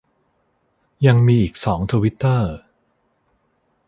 [1.05, 2.53] ยังมีอีกสองทวิตเตอร์